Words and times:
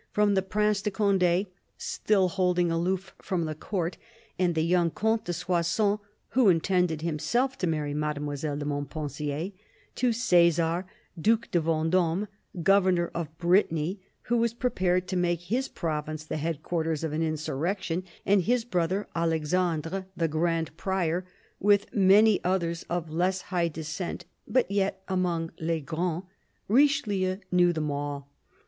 From 0.09 0.33
the 0.33 0.41
Prince 0.41 0.81
de 0.81 0.89
Conde, 0.89 1.45
still 1.77 2.27
holding 2.29 2.71
aloof 2.71 3.13
from 3.21 3.45
the 3.45 3.53
Court, 3.53 3.99
and 4.39 4.55
the 4.55 4.63
young 4.63 4.89
Comte 4.89 5.25
de 5.25 5.31
Soissons, 5.31 5.99
who 6.29 6.49
intended 6.49 7.03
himself 7.03 7.55
to 7.59 7.67
marry 7.67 7.93
Made 7.93 8.19
moiselle 8.19 8.57
de 8.57 8.65
Montpensier, 8.65 9.51
to 9.93 10.11
Cesar, 10.11 10.87
Due 11.21 11.37
de 11.51 11.61
Vend6me, 11.61 12.27
governor 12.63 13.11
of 13.13 13.37
Brittany, 13.37 13.99
who 14.23 14.37
was 14.37 14.55
prepared 14.55 15.07
to 15.07 15.15
make 15.15 15.39
his 15.41 15.67
province 15.67 16.23
the 16.23 16.37
head 16.37 16.63
quarters 16.63 17.03
of 17.03 17.13
an 17.13 17.21
insurrection, 17.21 18.03
and 18.25 18.41
his 18.41 18.65
brother 18.65 19.07
Alexandre, 19.15 20.07
the 20.17 20.27
Grand 20.27 20.75
Prior, 20.77 21.27
with 21.59 21.93
many 21.93 22.43
others 22.43 22.87
of 22.89 23.11
less 23.11 23.41
high 23.53 23.67
descent 23.67 24.25
but 24.47 24.71
yet 24.71 25.03
among 25.07 25.51
les 25.59 25.79
grands— 25.81 26.25
Richelieu 26.67 27.37
knew 27.51 27.71
them 27.71 27.91
all. 27.91 28.27